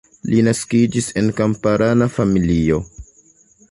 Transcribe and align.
Li 0.29 0.39
naskiĝis 0.47 1.11
en 1.23 1.31
kamparana 1.41 2.11
familio. 2.19 2.85